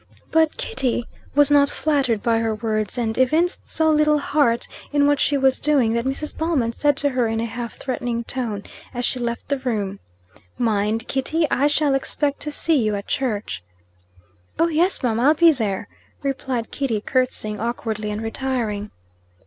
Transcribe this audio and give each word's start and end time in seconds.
But 0.31 0.57
Kitty 0.57 1.05
was 1.35 1.51
not 1.51 1.69
flattered 1.69 2.23
by 2.23 2.39
her 2.39 2.55
words, 2.55 2.97
and 2.97 3.15
evinced 3.19 3.67
so 3.67 3.91
little 3.91 4.17
heart 4.17 4.67
in 4.91 5.05
what 5.05 5.19
she 5.19 5.37
was 5.37 5.59
doing 5.59 5.93
that 5.93 6.05
Mrs 6.05 6.35
Ballman 6.35 6.73
said 6.73 6.97
to 6.97 7.09
her, 7.09 7.27
in 7.27 7.39
a 7.39 7.45
half 7.45 7.75
threatening 7.75 8.23
tone, 8.23 8.63
as 8.95 9.05
she 9.05 9.19
left 9.19 9.47
the 9.47 9.59
room 9.59 9.99
"Mind, 10.57 11.07
Kitty, 11.07 11.45
I 11.51 11.67
shall 11.67 11.93
expect 11.93 12.39
to 12.39 12.51
see 12.51 12.79
you 12.81 12.95
at 12.95 13.05
church." 13.05 13.63
"Oh, 14.57 14.69
yes, 14.69 15.03
mum; 15.03 15.19
I'll 15.19 15.35
be 15.35 15.51
there," 15.51 15.87
replied 16.23 16.71
Kitty, 16.71 17.01
courtesying 17.01 17.59
awkwardly, 17.59 18.09
and 18.09 18.23
retiring. 18.23 18.89